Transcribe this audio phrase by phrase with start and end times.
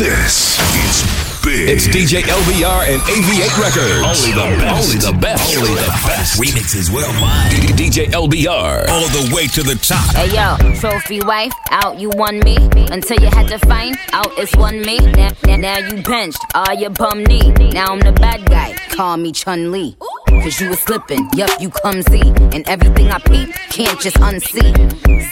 [0.00, 0.56] This
[0.88, 1.68] is big.
[1.68, 4.00] It's DJ LBR and AV8 Records.
[4.00, 4.88] Only the best.
[4.88, 5.58] Only the best.
[5.58, 6.40] Only the best.
[6.40, 7.52] Remixes worldwide.
[7.76, 8.88] DJ LBR.
[8.88, 10.16] All the way to the top.
[10.16, 12.56] Hey yo, trophy wife, out you won me.
[12.90, 14.96] Until you had to find out it's one me.
[15.00, 17.50] Now, now, now you benched, all your bum knee.
[17.50, 19.98] Now I'm the bad guy, call me Chun Li.
[20.42, 22.22] Cause you was slipping, yup, you clumsy.
[22.54, 24.72] And everything I peep, can't just unsee.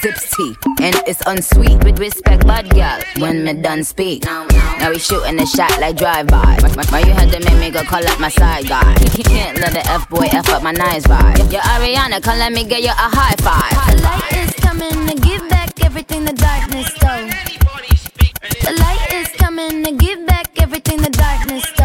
[0.00, 1.82] Zips tea, and it's unsweet.
[1.82, 4.24] With respect, bad girl, when me done speak.
[4.24, 6.58] Now we shooting a shot like drive-by.
[6.90, 8.94] Why you had to make me go call up my side guy?
[9.16, 11.50] You can't let the F-boy F up my nice vibe.
[11.52, 13.96] Yo, Ariana, come let me get you a high five.
[13.96, 17.28] The light is coming to give back everything the darkness stole.
[18.62, 21.77] The light is coming to give back everything the darkness stole.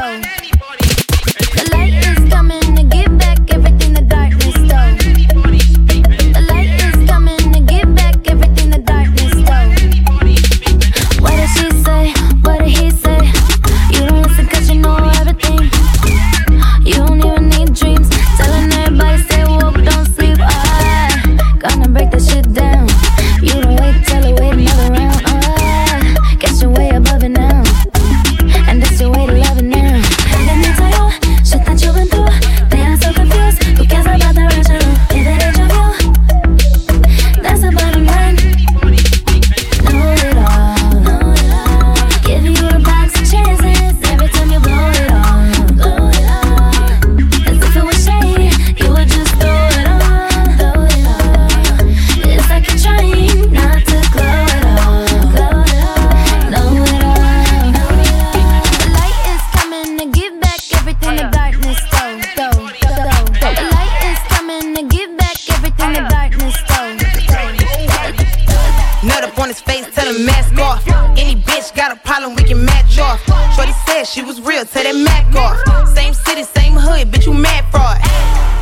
[70.14, 70.88] Tell mask off.
[71.17, 73.22] Any bitch got a problem, we can match off.
[73.56, 75.58] Shorty said she was real, tell that Mac off.
[75.89, 77.97] Same city, same hood, bitch, you mad fraud.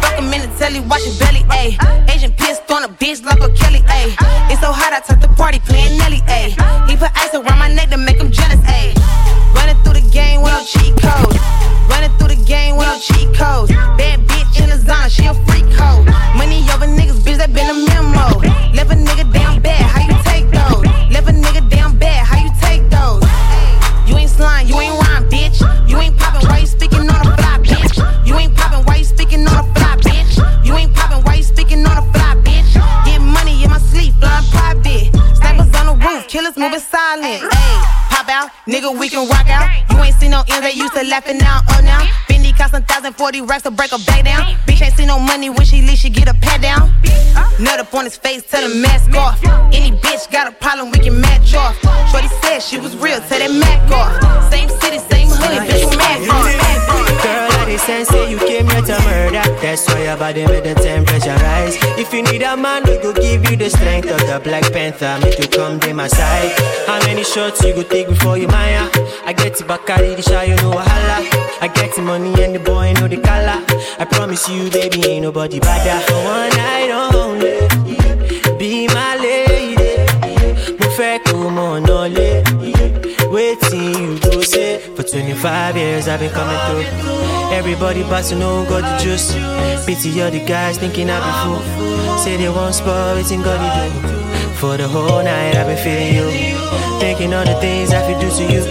[0.01, 1.77] Fuck him minute, the telly, watch your belly, ayy.
[2.09, 4.15] Asian pissed on a bitch like a Kelly, ayy.
[4.51, 6.51] It's so hot, I took the party playing Nelly, ayy.
[6.89, 8.95] He put ice around my neck to make him jealous, ayy.
[9.55, 11.37] Running through the game with no cheat codes.
[11.89, 13.70] Running through the game with no cheat codes.
[38.67, 39.69] Nigga, we can rock out.
[39.89, 42.01] You ain't seen no ends, they used to laughing now, up now.
[42.27, 44.55] Fendi cost 1,040 racks to break a back down.
[44.65, 46.93] Bitch ain't seen no money when she leave, she get a pat down.
[47.59, 49.43] Nut up on his face, tell him mask off.
[49.73, 51.77] Any bitch got a problem, we can match off.
[52.11, 54.51] Shorty said she was real, tell that Mac off.
[54.51, 56.90] Same city, same hood, bitch, you mad off.
[57.77, 59.41] Sense say you came here to murder.
[59.61, 61.77] That's why your body made the temperature rise.
[61.97, 65.17] If you need a man, we go give you the strength of the Black Panther.
[65.23, 66.51] Make you come to my side.
[66.85, 68.89] How many shots you go take before you maya?
[69.25, 71.17] I get the Bacardi, the shy, you know wahala.
[71.61, 73.63] I get the money and the boy know the color.
[73.99, 75.97] I promise you, baby, ain't nobody better.
[76.13, 79.97] One night only, be my lady.
[80.79, 81.21] Mo fẹ́.
[83.31, 87.20] Waiting you go say For 25 years I've been coming through
[87.51, 89.33] Everybody but to know got the juice.
[89.85, 93.91] Pity all the guys thinking I be fool Say they want spot, waiting God they
[94.01, 94.53] do.
[94.55, 96.27] For the whole night I've been feeling you.
[96.99, 98.63] Thinking all the things I feel do to you.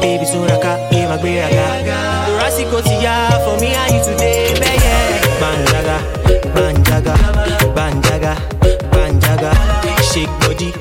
[0.00, 2.40] Baby soon I got be my great I got.
[2.40, 4.76] Rasico ya for me and you today baby
[5.40, 5.98] Banjaga,
[6.54, 7.14] banjaga,
[7.76, 8.32] banjaga,
[8.90, 9.52] banjaga.
[10.08, 10.72] Shake body,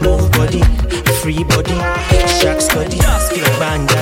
[0.00, 0.62] move body,
[1.20, 1.76] free body,
[2.40, 2.98] sharks body
[3.58, 3.97] banjaga,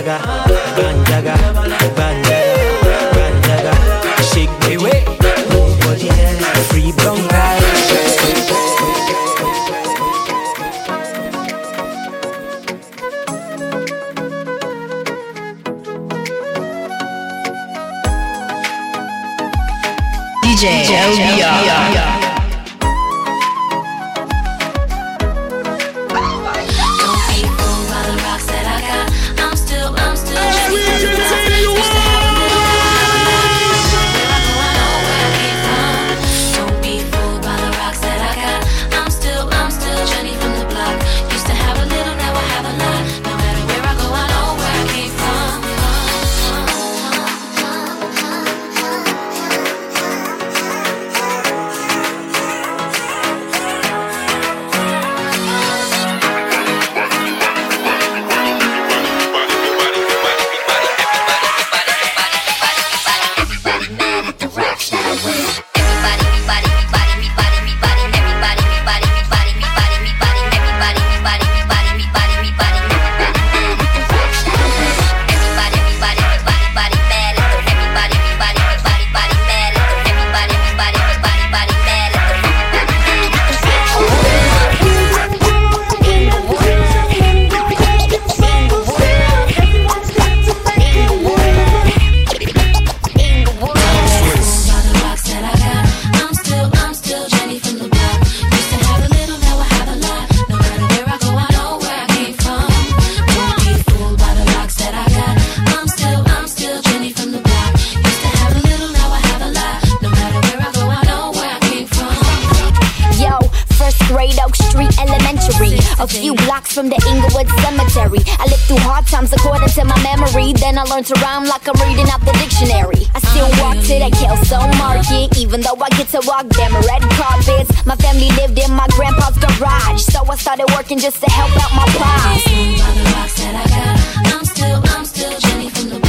[116.77, 118.21] from the Inglewood Cemetery.
[118.37, 120.53] I lived through hard times according to my memory.
[120.53, 123.09] Then I learned to rhyme like I'm reading out the dictionary.
[123.17, 127.01] I still walk to that Kelso Market, even though I get to walk them red
[127.17, 127.73] carpets.
[127.89, 131.73] My family lived in my grandpa's garage, so I started working just to help out
[131.73, 132.45] my pops.
[132.45, 136.06] The rocks that I got, I'm still, I'm still Jenny from the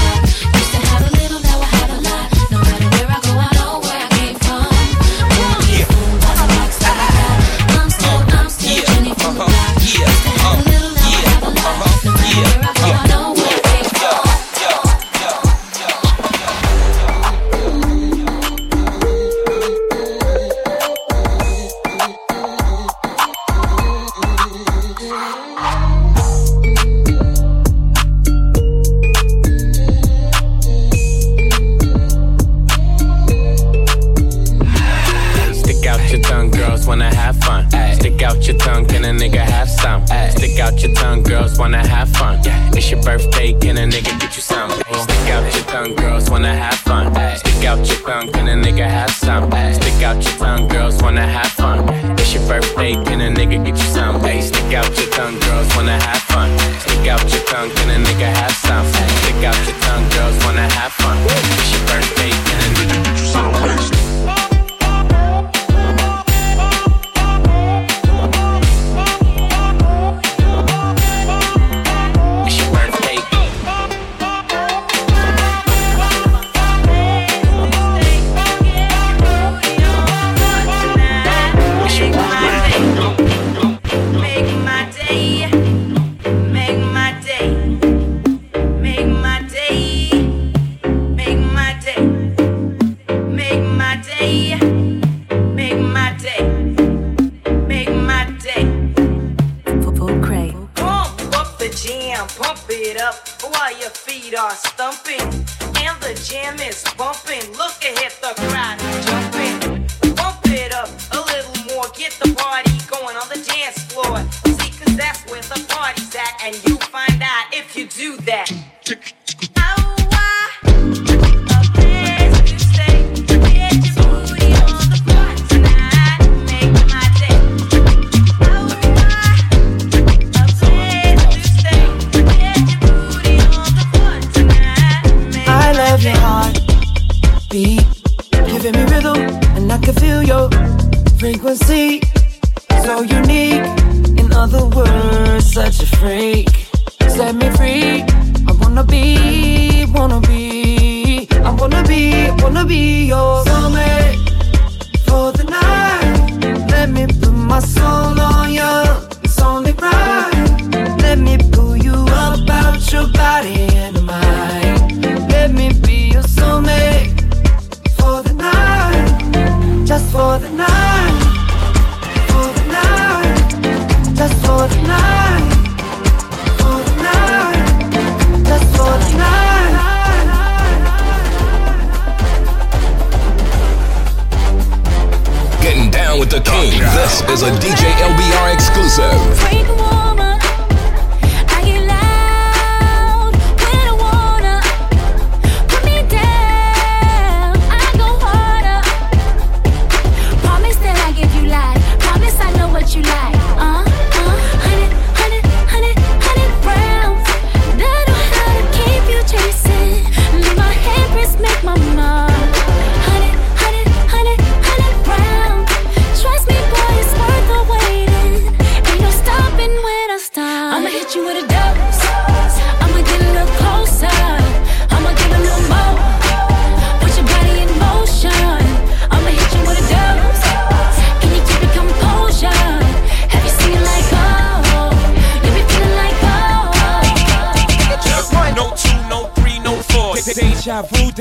[202.95, 203.56] you like.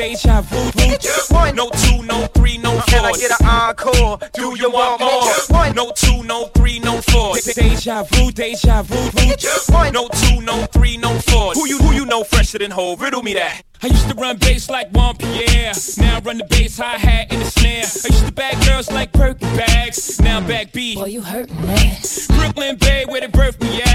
[0.08, 1.34] deja vu.
[1.34, 2.82] One, no two, no three, no four.
[2.86, 4.18] Can I get an encore?
[4.34, 5.58] Do, Do you want, want more?
[5.58, 7.36] One, no two, no three, no four.
[7.36, 8.96] Deja vu, deja vu.
[9.72, 11.52] One, no two, no three, no four.
[11.52, 12.96] Who you, who you know fresher than whole?
[12.96, 13.62] Riddle me that.
[13.82, 15.72] I used to run bass like Juan Pierre.
[15.98, 17.84] Now I run the bass, hi hat, and the snare.
[17.84, 20.18] I used to bag girls like Birkin bags.
[20.20, 20.94] Now I'm back B.
[20.94, 21.98] Boy, you hurt me.
[22.28, 23.85] Brooklyn Bay, where they birthed me at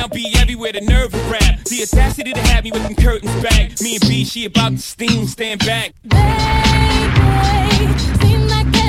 [0.00, 1.62] now be everywhere, the nerve of rap.
[1.64, 3.80] The audacity to have me with them curtains back.
[3.80, 5.92] Me and B, she about to steam, stand back.
[6.04, 8.79] Baby, seem like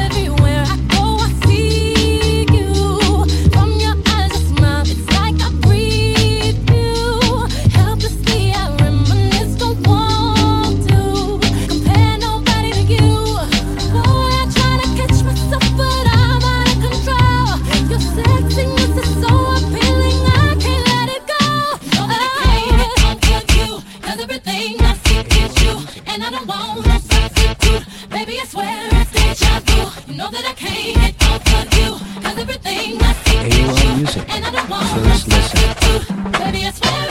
[34.16, 34.30] music.
[34.30, 37.11] First listen.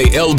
[0.00, 0.34] DJ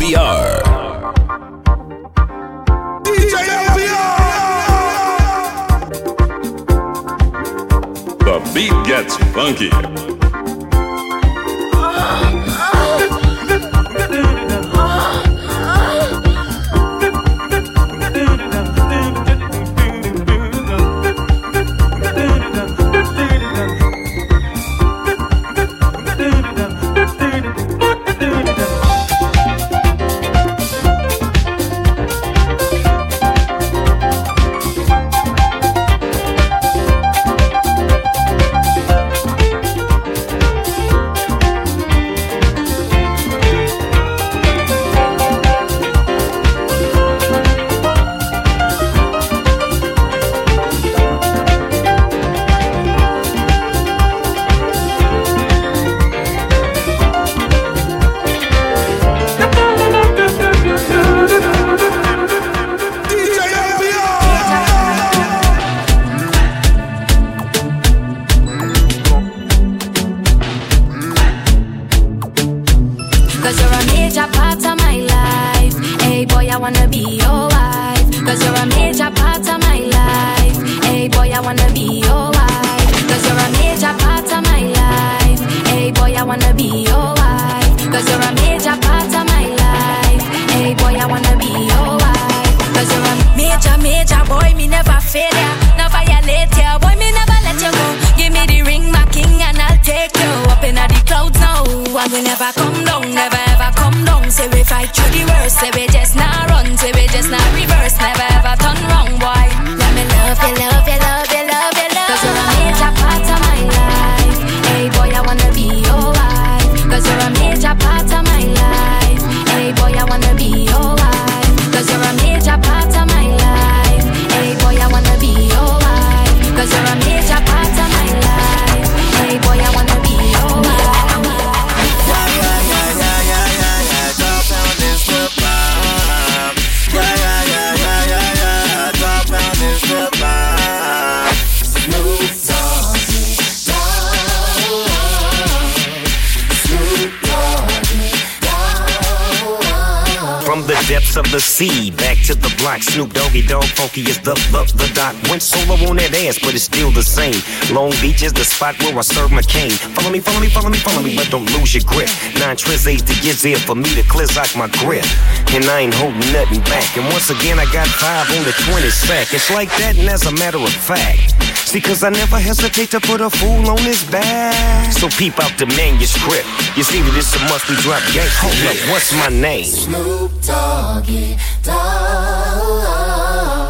[158.01, 159.69] Beach is the spot where I serve my cane.
[159.93, 162.09] Follow me, follow me, follow me, follow me, but don't lose your grip.
[162.41, 165.05] Nine tris eight to get there for me to clear out my grip.
[165.53, 166.97] And I ain't holding nothing back.
[166.97, 169.31] And once again, I got five on the 20 sack.
[169.33, 171.37] It's like that, and as a matter of fact.
[171.69, 174.91] See, cause I never hesitate to put a fool on his back.
[174.93, 176.49] So peep out the manuscript.
[176.75, 178.25] You see that it's a must we drop gang.
[178.41, 179.63] Hold up, what's my name?
[179.63, 183.60] Snoop Doggy Dogg.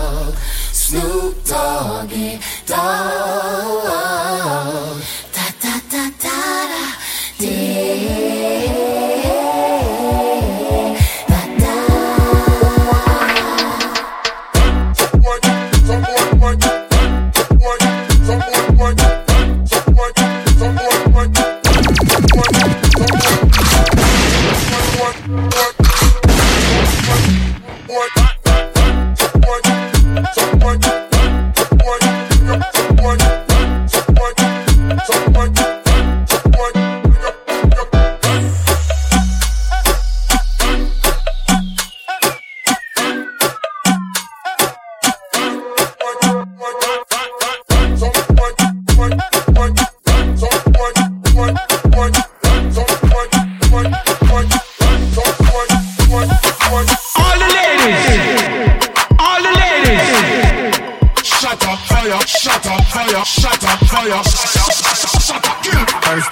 [0.91, 4.11] Snoop Doggy Dogg.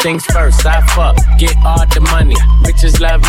[0.09, 2.35] Things first, I fuck, get all the money.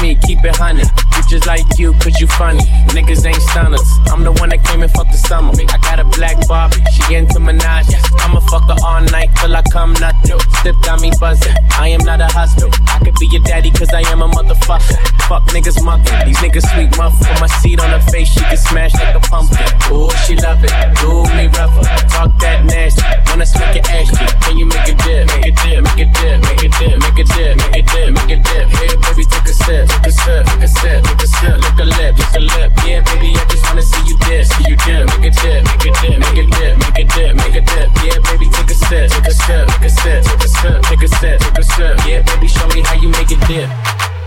[0.00, 0.84] Me, keep it honey.
[1.12, 2.64] Bitches like you, cause you funny.
[2.96, 3.84] Niggas ain't stunners.
[4.08, 5.52] I'm the one that came and fucked the summer.
[5.52, 7.84] I got a black Barbie, she into Minaj.
[8.24, 10.40] I'ma fuck her all night till I come nothing.
[10.60, 11.52] Step got me buzzing.
[11.76, 12.72] I am not a husband.
[12.88, 14.96] I could be your daddy, cause I am a motherfucker.
[15.28, 16.24] Fuck niggas mucking.
[16.24, 17.12] These niggas sweet muff.
[17.20, 19.60] Put my seat on her face, she can smash like a pumpkin.
[19.92, 20.72] Ooh, she love it.
[20.96, 21.84] Do me rougher.
[22.08, 23.04] Talk that nasty.
[23.28, 24.08] Wanna smack your ass.
[24.44, 25.28] Can you make a dip?
[25.28, 28.08] Make a dip, make a dip, make a dip, make a dip, make a dip,
[28.16, 28.66] make a dip.
[28.80, 31.56] Hey, baby, take a sip, take a sip, take a sip, take a sip.
[31.58, 32.70] Lick a lip, lick a lip.
[32.86, 35.04] Yeah, baby, I just wanna see you dip, see you dip.
[35.18, 37.88] Make a dip, make a dip, make a dip, make a dip, make a dip.
[38.04, 41.02] Yeah, baby, take a sip, take a sip, take a sip, take a sip, take
[41.02, 41.94] a sip, take a sip.
[42.06, 43.68] Yeah, baby, show me how you make it dip,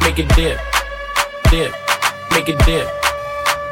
[0.04, 0.60] make it dip.
[1.50, 1.72] dip,
[2.32, 2.88] make it dip.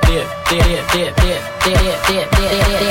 [0.06, 2.91] Dip, dip, dip, dip, dip, dip, dip, dip, dip.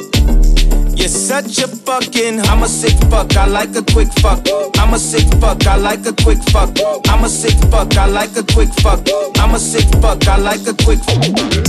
[1.11, 2.39] Such a fucking.
[2.47, 3.35] I'm a sick fuck.
[3.35, 4.47] I like a quick fuck.
[4.79, 5.67] I'm a sick fuck.
[5.67, 6.71] I like a quick fuck.
[7.09, 7.95] I'm a sick fuck.
[7.97, 9.01] I like a quick fuck.
[9.37, 10.25] I'm a sick fuck.
[10.27, 11.23] I like a quick fuck.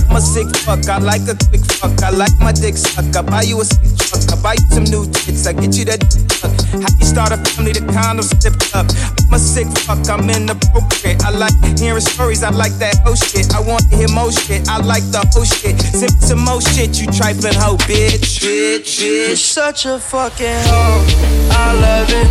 [0.08, 0.88] I'm a sick fuck.
[0.88, 2.02] I like a quick fuck.
[2.02, 3.16] I like my dick suck.
[3.16, 4.22] I buy you a sick truck.
[4.30, 5.46] I buy you some new tits.
[5.46, 6.54] I get you that suck.
[6.78, 7.72] How you start a family?
[7.72, 8.86] The condoms zipped up.
[9.26, 10.06] I'm a sick fuck.
[10.08, 11.24] I'm inappropriate.
[11.24, 12.42] I like hearing stories.
[12.42, 13.52] I like that whole shit.
[13.54, 14.68] I want to hear more shit.
[14.68, 15.80] I like the whole shit.
[15.82, 17.00] Sip some more shit.
[17.00, 18.38] You trifling hoe, bitch.
[18.38, 19.02] Bitch.
[19.02, 19.31] Bitch.
[19.32, 21.06] You're such a fucking hoe.
[21.52, 22.28] I love it.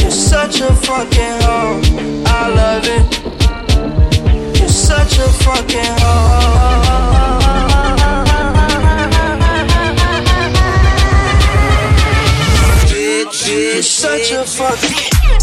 [0.00, 1.80] You're such a fucking hoe.
[2.24, 4.60] I love it.
[4.60, 6.70] You're such a fucking hoe.
[12.86, 15.39] Bitch, You're such a fucking.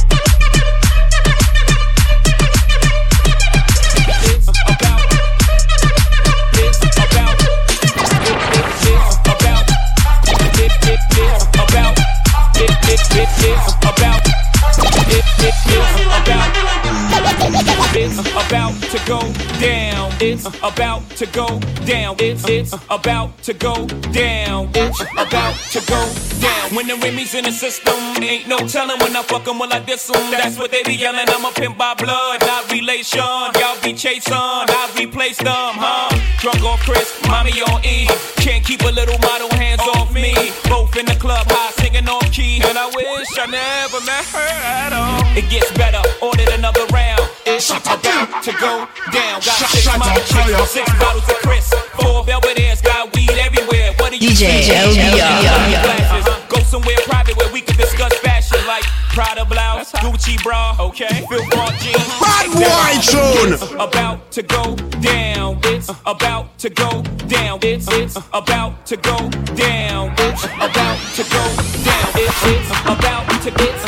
[19.08, 19.20] Go
[19.62, 20.12] down.
[20.20, 22.17] It's about to go down.
[22.20, 24.70] It's it's about to go down.
[24.76, 26.02] It's about to go
[26.41, 26.76] down.
[26.76, 29.80] When the Remy's in the system, ain't no telling when I fuck 'em, will I
[29.80, 30.30] diss 'em.
[30.32, 31.30] That's what they be yelling.
[31.30, 33.22] I'm a pimp by blood, not relation.
[33.60, 36.10] Y'all be chasing, I replace them, huh?
[36.41, 38.10] Drunk off Chris, mommy on E.
[38.46, 40.34] Can't keep a little model hands off me.
[40.67, 42.62] Both in the club, high singing off key.
[42.67, 44.50] And I wish I never met her
[44.84, 45.24] at all.
[45.39, 47.16] It gets better, ordered another round.
[47.58, 49.41] It's about to go down.
[49.41, 51.67] Got six model chicks, six bottles of Chris.
[51.98, 53.93] Four Belvedere's, got weed everywhere.
[53.98, 54.70] What do you DJ see?
[54.70, 56.50] LBR.
[56.50, 61.26] Go somewhere private where we can discuss fashion like Prada blouse, Gucci bra, okay?
[61.28, 61.98] Phil Bart jeans.
[62.22, 63.80] Bad boy tune.
[63.80, 65.60] About to go down.
[65.63, 67.58] It's about to go down.
[67.63, 69.17] It's it's about to go
[69.58, 70.13] down.
[70.20, 71.43] It's about to go
[71.82, 72.08] down.
[72.22, 73.87] It's it's about to it's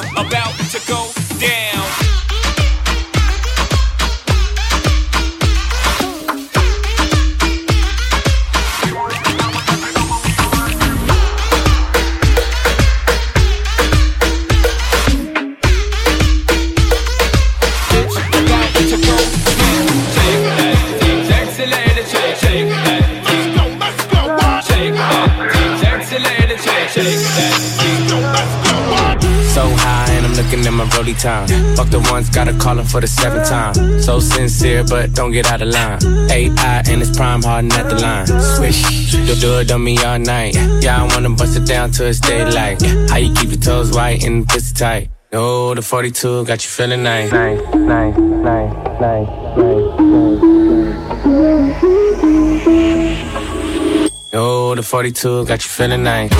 [0.00, 0.43] about
[30.66, 31.76] and I'm looking at my rollie time.
[31.76, 33.74] Fuck the ones, gotta call him for the seventh time.
[34.00, 35.98] So sincere, but don't get out of line.
[36.30, 38.26] AI and it's prime harden at the line.
[38.26, 40.54] Swish, do do it on me all night.
[40.82, 42.82] Yeah, I wanna bust it down till it's daylight.
[43.10, 45.10] How you keep your toes white and pussy tight?
[45.32, 47.32] Oh, the 42 got you feeling nice.
[47.32, 49.84] Nice, nice, nice, nice, nice,
[54.36, 56.32] Oh, the 42 got you feeling nice.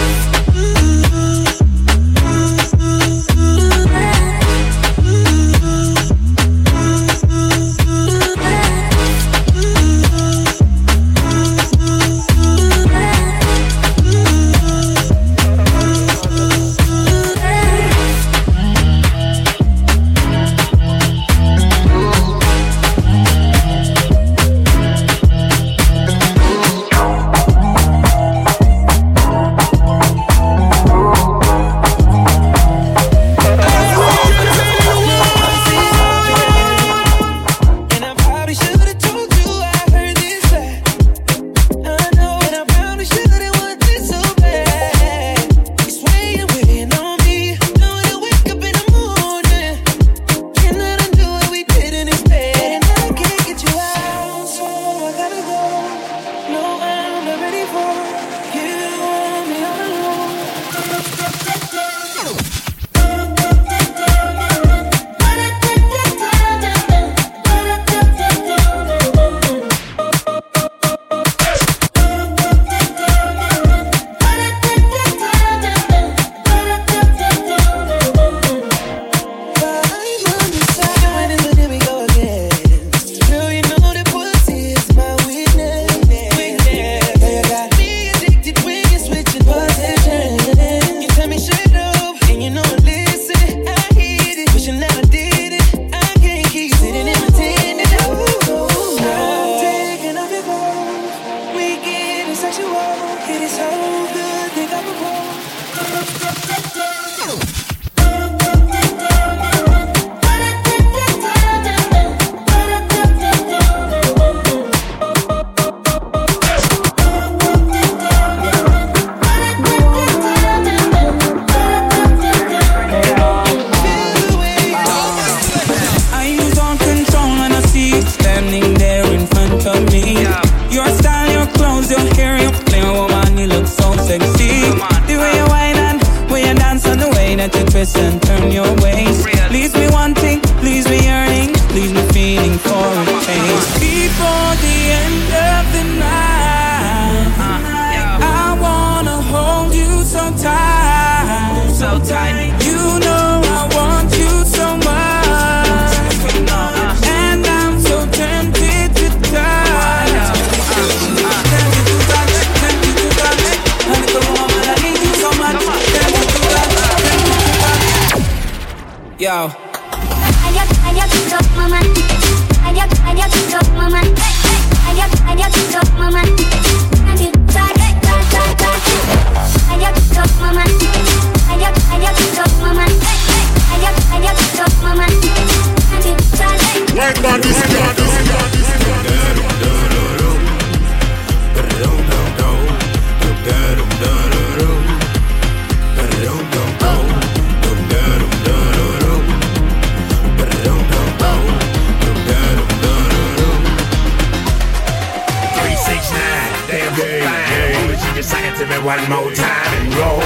[208.96, 210.20] One more time and roll.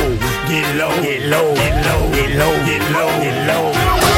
[0.48, 4.17] Get low, get low, get low, get low, get low, get low.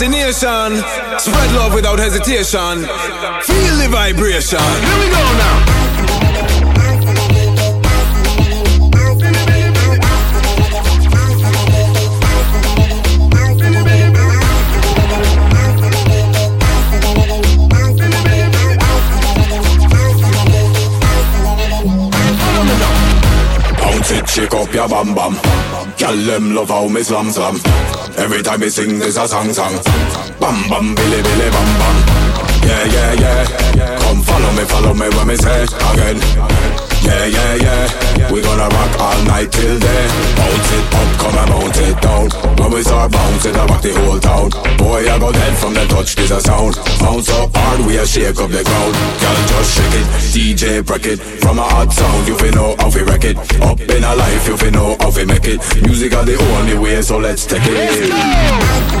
[0.00, 2.84] across the nation, spread love without hesitation.
[3.42, 4.58] Feel the vibration.
[4.58, 5.76] Here we go now.
[24.26, 25.32] Shake up your bam bam.
[25.98, 27.99] Girl, them love how me slam slam.
[28.20, 29.72] Every time me sing, there's a song song.
[30.40, 31.96] Bam bam, billy billy bam bam.
[32.62, 33.12] Yeah yeah
[33.74, 33.98] yeah.
[33.98, 36.79] Come follow me, follow me when me say again.
[37.02, 38.32] Yeah yeah yeah.
[38.32, 40.06] We gonna rock all night till day.
[40.36, 42.30] Bounce it up, come and bounce it down.
[42.58, 44.50] When we start bouncing, I rock the whole town.
[44.78, 46.76] Boy, I go dead from the touch, this a sound.
[47.00, 48.94] Bounce so hard, we a shake up the ground.
[49.20, 51.18] Girl, just shake it, DJ break it.
[51.18, 53.36] From a hot sound, you fi know how fi wreck it.
[53.60, 55.60] Up in a life, you fi know how fi make it.
[55.82, 58.10] Music are the only way, so let's take it.
[58.12, 59.00] Oh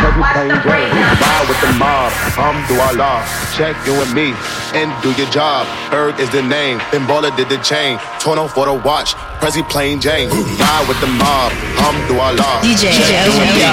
[0.00, 0.94] cause we playing games.
[1.20, 3.26] Ride with the mob, Um do I Alhamdulillah.
[3.56, 4.34] Check you and me,
[4.74, 5.66] and do your job.
[5.90, 7.98] Berg is the name, then Baller did the chain.
[8.20, 10.28] Torn on for the watch, Prezi plain Jane.
[10.30, 11.52] Ride with the mob,
[11.82, 12.62] Um do Alhamdulillah.
[12.62, 13.66] DJ, Check you and me,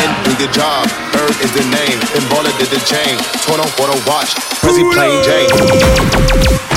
[0.00, 0.88] and do your job.
[1.12, 3.16] Berg is the name, then Baller did the chain.
[3.44, 6.75] Torn on for the watch, Prezi plain Jane.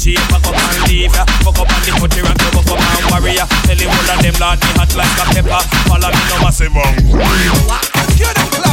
[0.00, 1.26] Richie, fuck up and leave ya.
[1.44, 3.44] Fuck up and the country and go fuck up and warrior.
[3.68, 5.60] Tell him all of them, lad, me hot like a pepper.
[5.92, 6.96] Follow me, no massive man.
[8.16, 8.69] Get a.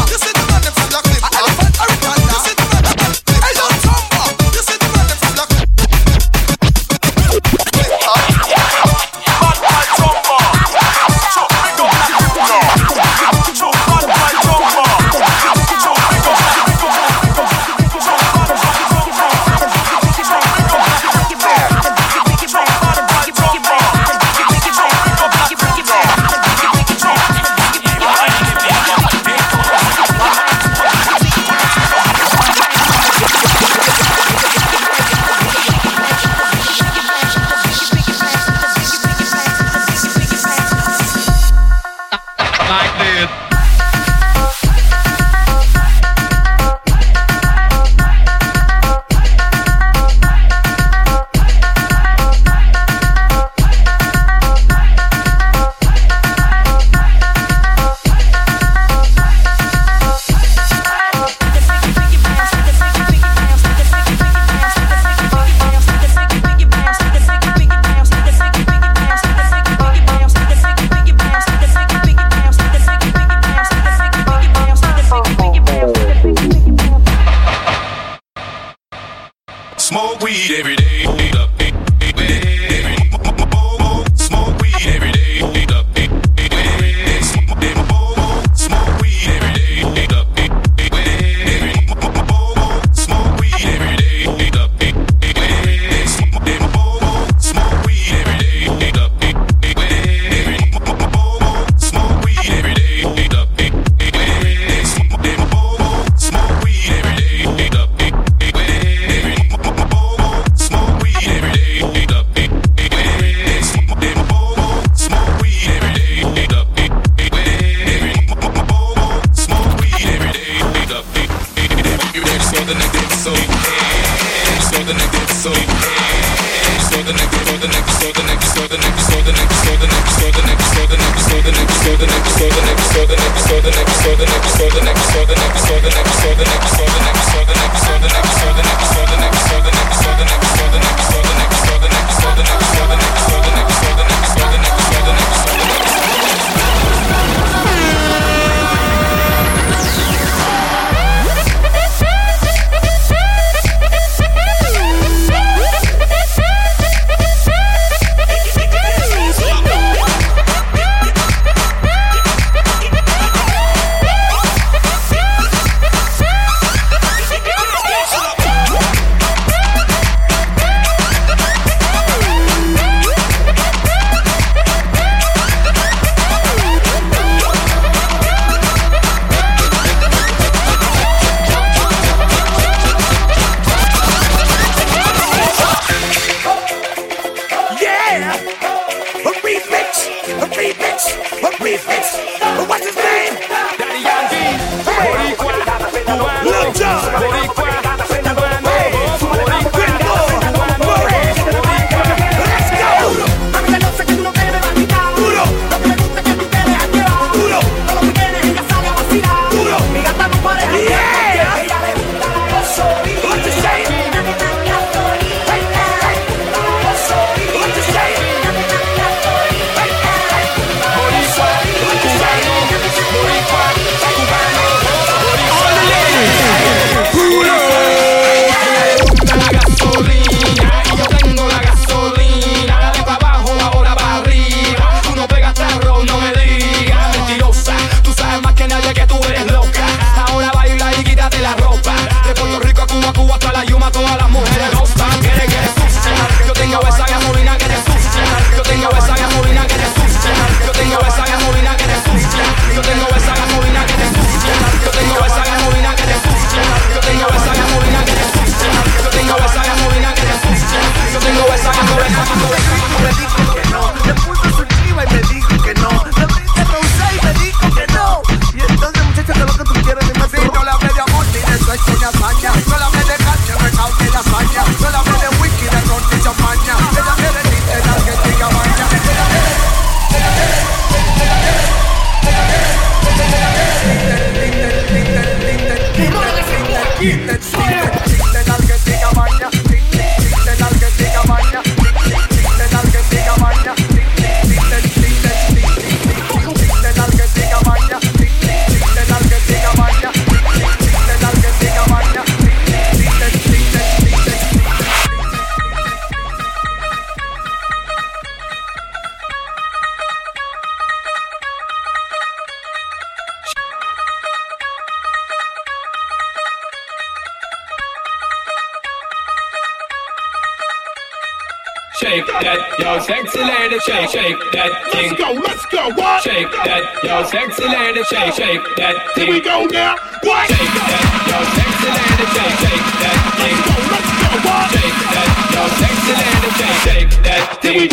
[324.05, 325.09] shake, shake that thing.
[325.09, 326.21] Let's go, let's go, what?
[326.23, 329.25] Shake that, yo, sexy lady, shake, shake that thing.
[329.25, 330.45] Here we go now, what?
[330.47, 333.57] Shake that, yo, sexy lady, shake, shake that thing.
[333.57, 334.65] Let's go, let's go, what?
[334.75, 337.86] Shake that, yo, sexy lady, shake, shake that thing.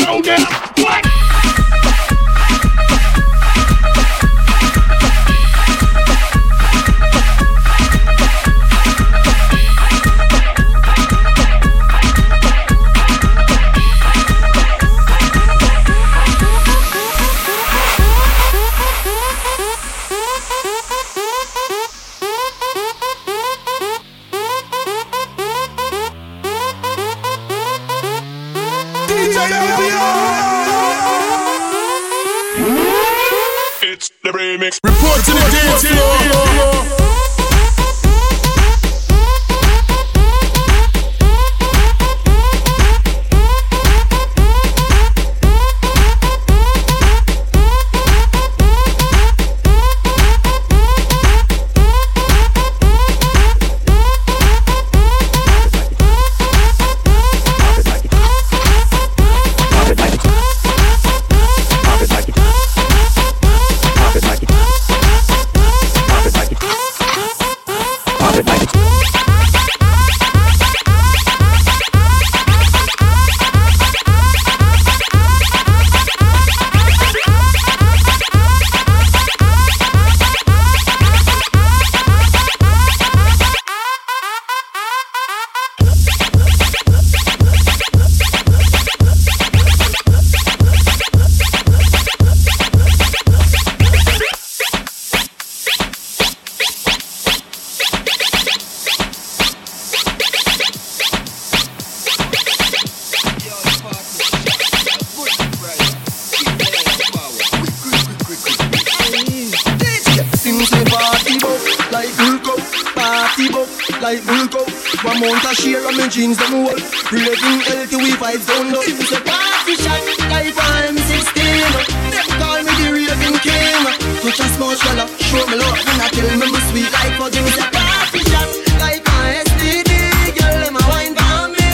[115.34, 116.78] One month a share of my jeans them whole.
[117.10, 118.82] Raving healthy we vibes down low.
[118.86, 119.98] Things say party shot
[120.30, 121.74] like I'm 16.
[122.14, 123.82] Them call me the raving king.
[124.22, 125.74] Touch a small swallow, show me love.
[125.90, 127.50] And I tell me me sweet like fudging.
[127.50, 128.46] Say party shot
[128.78, 129.90] like my STD.
[130.38, 131.66] Girl, them a wine for me,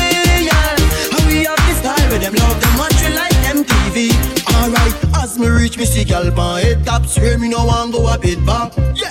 [0.48, 1.12] yeah.
[1.12, 4.40] And we have this style with them love them we like them TV.
[4.56, 8.06] Alright, as me reach me see gal pan head top Swear me no want go
[8.08, 9.09] a bit back Yeah,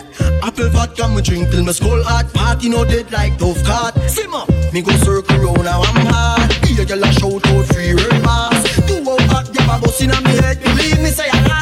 [0.59, 2.31] apple vodka me drink till me skull hot.
[2.33, 6.51] Party no dead like tough card Simmer, me go circle round now I'm hard.
[6.65, 10.31] Here gal a shout out free pass Two out hot gal a bust inna me
[10.31, 10.61] head.
[10.61, 11.58] Believe me say I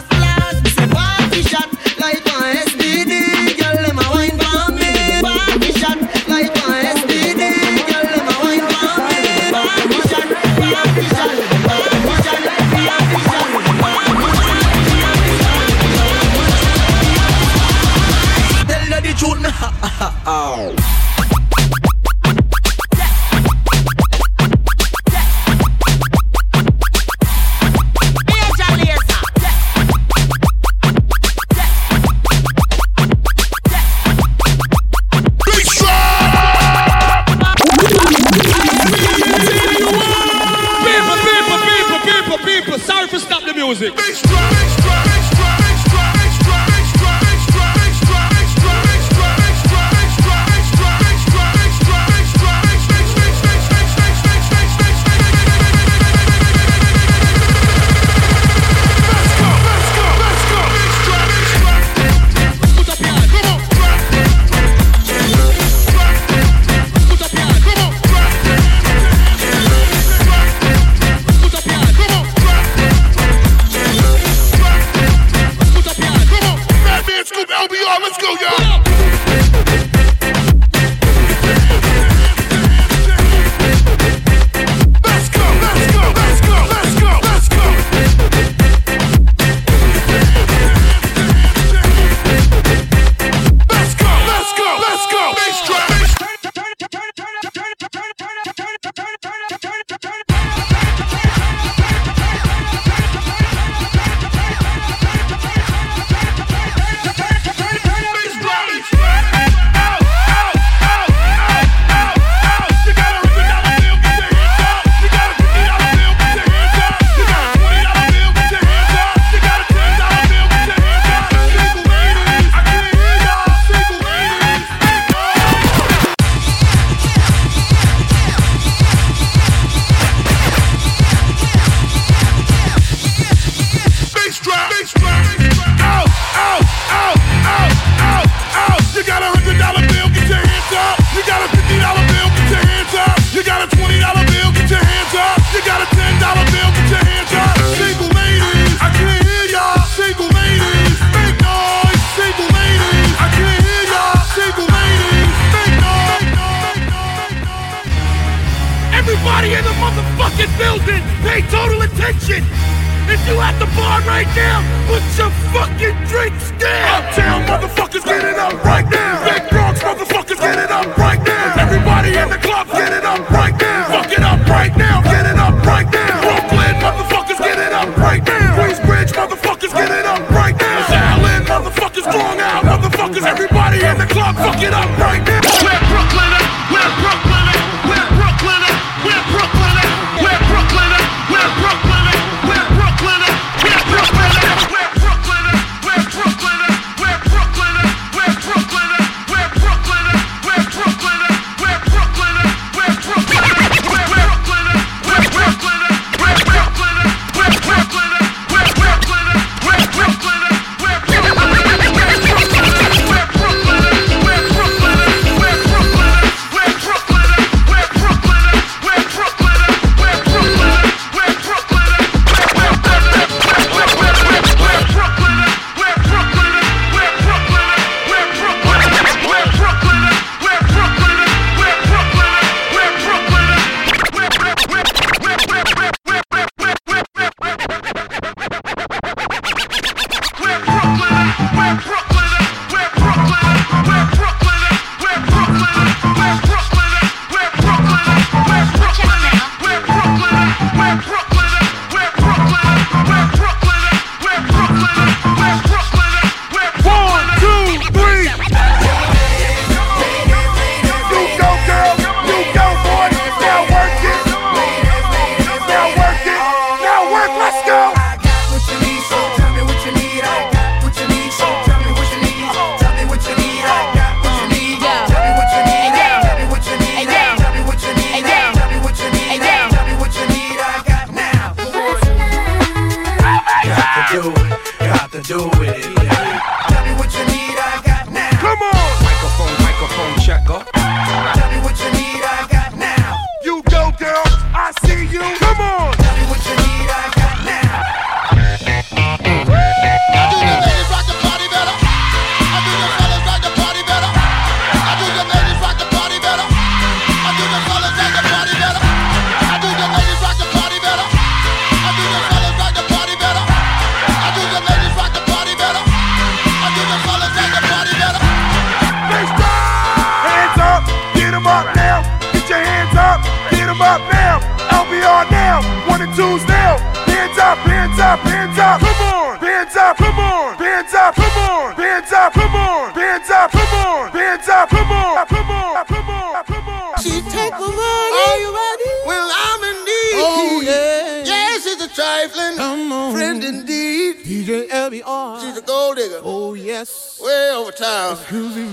[347.80, 348.16] reptile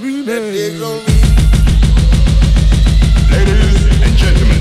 [0.03, 1.15] me, that digs on me.
[3.31, 4.61] Ladies and gentlemen,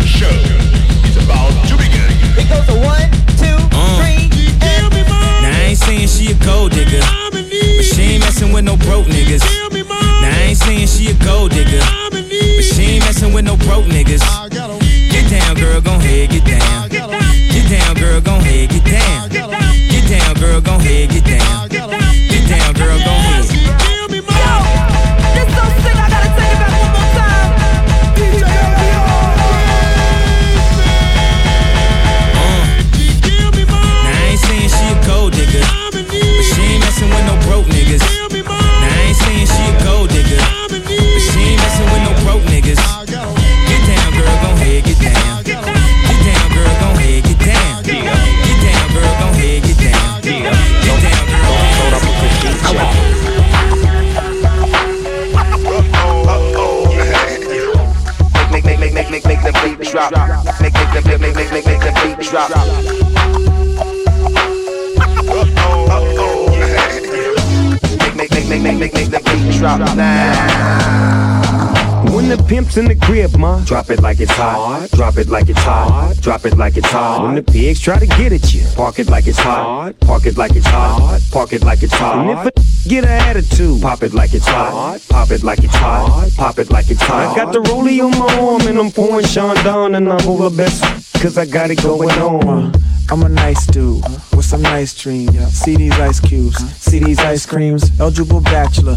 [0.00, 0.28] the show
[1.08, 2.04] is about to begin.
[2.36, 3.08] It goes to one,
[3.40, 3.96] two, uh.
[4.00, 4.28] three.
[4.60, 7.00] Now I ain't saying she a gold digger,
[7.30, 9.44] but she ain't messing with no broke niggas.
[9.72, 13.86] Now I ain't saying she a gold digger, but she ain't messing with no broke
[13.86, 14.24] niggas.
[14.50, 16.88] Get down, girl, gon' head, get down.
[16.90, 19.28] Get down, girl, gon' head, get down.
[19.30, 22.03] Get down, girl, gon' head, get down.
[59.94, 60.10] drop.
[60.60, 62.50] Make make the make make make make make the beat drop.
[68.16, 70.93] Make make make make make make make the beat drop now
[72.36, 73.60] the pimps in the crib, ma.
[73.64, 74.88] Drop it like it's hot.
[74.92, 76.16] Drop it like it's hot.
[76.20, 77.24] Drop it like it's hot.
[77.24, 79.98] When the pigs try to get at you, park it like it's hot.
[80.00, 81.20] Park it like it's hot.
[81.30, 82.26] Park it like it's hot.
[82.26, 85.00] And if a get an attitude, pop it like it's hot.
[85.08, 86.30] Pop it like it's hot.
[86.36, 87.32] Pop it like it's hot.
[87.32, 89.56] I got the rollie on my arm and I'm pouring Sean
[89.94, 90.82] and I'm over the best
[91.22, 92.72] cause I got it going on.
[93.10, 94.02] I'm a nice dude
[94.34, 95.36] with some nice dreams.
[95.52, 97.90] See these ice cubes, see these ice creams.
[98.00, 98.96] Eligible bachelor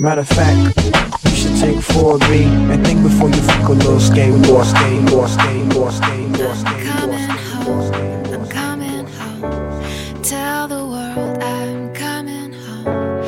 [0.00, 0.82] Matter of fact,
[1.26, 6.56] you should take 4B and think before you fuck a little skateboard, skateboard, skateboard, skateboard,
[6.64, 8.32] skateboard.
[8.32, 10.22] I'm coming home.
[10.22, 13.20] Tell the world I'm coming home.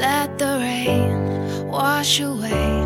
[0.00, 2.82] Let the rain wash away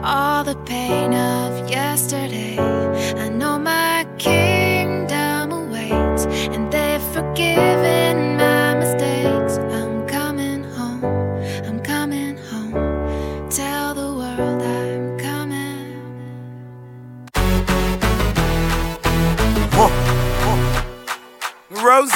[0.00, 2.56] all the pain of yesterday.
[2.60, 8.23] I know my kingdom awaits, and they've forgiven
[21.84, 22.10] Rose.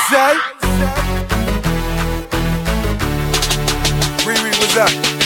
[4.25, 5.18] Riri, what's up?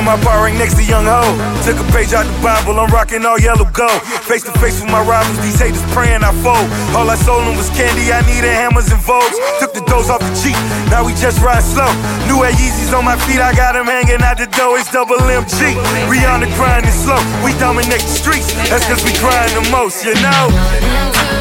[0.00, 1.22] Out the BM, I bar right next to Young Ho.
[1.64, 4.02] Took a page out the Bible, I'm rocking all yellow gold.
[4.24, 6.68] Face to face with my rivals, these haters praying I fold.
[6.96, 9.36] All I sold them was candy, I needed hammers and vogues.
[9.60, 10.56] Took the dose off the cheap,
[10.90, 11.90] now we just ride slow.
[12.26, 15.16] New Air Yeezys on my feet, I got them hanging out the door, it's double
[15.16, 15.76] MG.
[16.08, 18.52] We on the grind slow, we dominate the streets.
[18.68, 21.39] That's cause we grind the most, you know.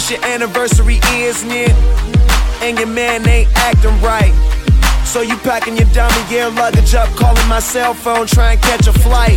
[0.00, 1.72] It's your anniversary, isn't it?
[2.62, 4.32] And your man ain't acting right.
[5.04, 8.86] So you packing your dummy gear luggage up, calling my cell phone, trying to catch
[8.86, 9.36] a flight.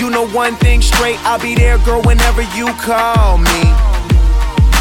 [0.00, 3.95] You know one thing straight, I'll be there, girl, whenever you call me.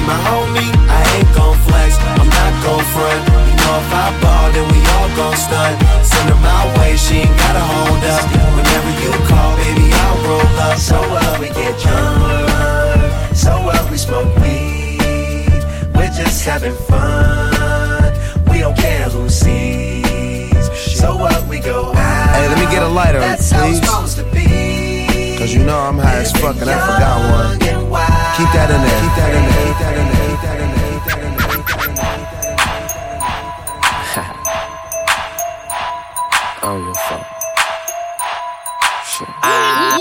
[0.00, 0.70] be my homie.
[0.88, 3.20] I ain't gon' flex, I'm not gon' front.
[3.48, 5.76] You know if I ball, then we all gon' stunt.
[6.04, 8.24] Send her my way, she ain't gotta hold up.
[8.56, 10.78] Whenever you call, baby, I'll roll up.
[10.78, 13.36] So what, we get drunk.
[13.36, 15.62] So what, we smoke weed.
[15.94, 18.12] We're just having fun.
[18.50, 20.64] We don't care who sees.
[21.00, 22.34] So what, we go out.
[22.36, 23.88] Hey, let me get a lighter, That's how it's please.
[23.88, 25.36] supposed to be.
[25.38, 27.60] Cause you know I'm high as fuck and I forgot one.
[28.36, 29.00] Keep that in there.
[29.00, 29.49] Keep that in there.
[39.42, 39.96] Ah.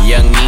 [0.08, 0.47] Young me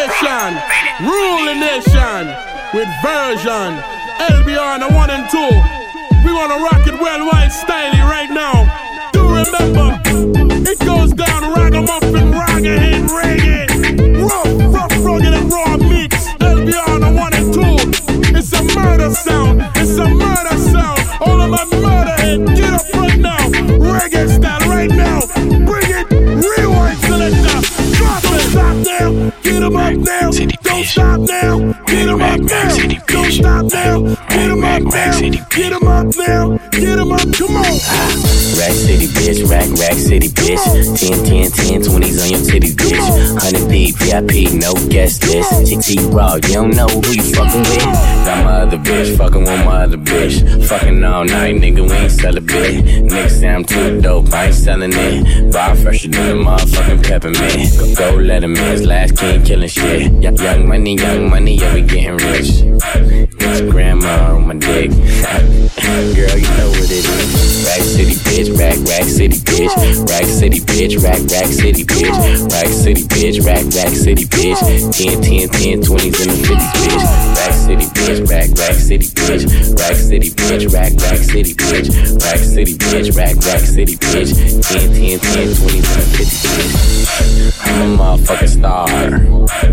[0.31, 0.61] nation,
[1.03, 2.27] rule the nation
[2.73, 3.75] with version.
[4.31, 5.51] LBR the one and two.
[6.25, 9.09] We wanna rock it well, white styly right now.
[9.11, 9.99] Do remember,
[10.69, 13.67] it goes down ragamuffin, ragahead, reggae.
[14.29, 16.27] Rough, rough, rugged, and raw mix.
[16.39, 18.37] LBR the one and two.
[18.37, 21.00] It's a murder sound, it's a murder sound.
[29.43, 30.31] Get 'em up now.
[30.63, 32.77] Don't stop now, get 'em up now.
[33.07, 35.19] Don't stop now, get 'em up now.
[35.49, 37.65] Get 'em up now, get 'em up, come on.
[37.65, 38.15] Ah,
[38.57, 40.63] rack City, bitch, rack, rack city, bitch.
[40.97, 43.35] 10, 10, 10, 20s on your titty, bitch.
[43.35, 45.51] 100 deep, VIP, no guest list.
[45.67, 47.83] TT Raw, you don't know who you fucking with.
[48.25, 50.65] Got my other bitch, fucking with my other bitch.
[50.67, 52.85] Fucking all night, nigga, we ain't sell a bit.
[52.85, 55.51] Niggas say I'm too dope, I ain't selling it.
[55.51, 57.77] Bar fresher than the motherfucking peppermint.
[57.77, 60.11] Go, go let him in, last king killing shit.
[60.23, 62.51] Young, young money, young money, yeah, we getting rich.
[63.43, 64.91] It's grandma on my dick.
[64.91, 67.65] Girl, you know what it is.
[67.65, 70.09] Rack City, bitch, rack, rack city, bitch.
[70.09, 72.51] Rack City, bitch, rack, rack city, bitch.
[72.51, 74.59] Rack City, bitch, rack, rack city, bitch.
[74.91, 77.05] 10, 10, 10, 20s and the 50s, bitch.
[77.37, 79.79] Rack City, bitch, rack, rack city, bitch.
[79.79, 81.87] Rack City, bitch, rack, rack city, bitch.
[82.23, 84.31] Rack City, bitch, rack, rack city, bitch.
[84.67, 87.01] 10, 10, 10, 20s and the 50s, bitch.
[87.63, 88.87] I'm a motherfucking star.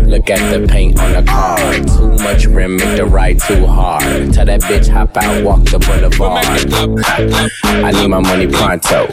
[0.05, 1.57] Look at the paint on the car.
[1.97, 4.33] Too much rim, make the ride too hard.
[4.39, 7.03] Tell that bitch hop out, walk up on the boulevard.
[7.83, 9.07] I need my money pronto.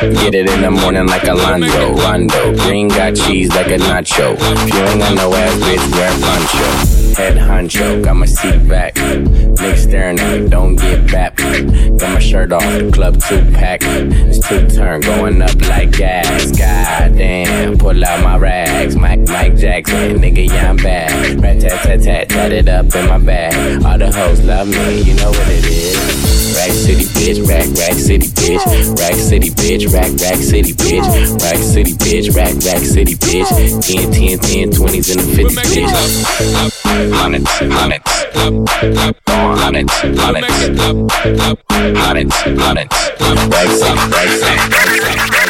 [0.00, 2.02] Get it in the morning like a Londo.
[2.02, 2.56] Rondo.
[2.64, 4.36] Green got cheese like a nacho.
[4.40, 6.99] If you ain't got no ass, bitch, wear poncho.
[7.16, 8.94] Head honcho, got my seat back.
[8.94, 11.36] Niggas staring at me, don't get back.
[11.36, 13.80] Got my shirt off, the club two pack.
[13.82, 16.50] It's two turn, going up like gas.
[16.52, 18.96] God damn, pull out my rags.
[18.96, 21.40] Mike, Mike Jackson, nigga, yeah, I'm bad.
[21.42, 23.84] Rat tat tat tat, tat it up in my bag.
[23.84, 26.54] All the hoes love me, you know what it is.
[26.56, 28.98] Rack City, bitch, rack, rack city, bitch.
[28.98, 31.42] Rack City, bitch, rack, rack city, bitch.
[31.42, 33.48] Rack City, bitch, rack, rack city, bitch.
[33.82, 36.79] 10, 10, 10, 20s and the 50s, bitch.
[36.90, 38.72] Hundreds, hundreds, hundreds,
[39.28, 39.92] hundreds,
[41.94, 42.90] hundreds, hundreds.
[42.90, 45.49] Rack City, rack city, rack city, rack city, rack city.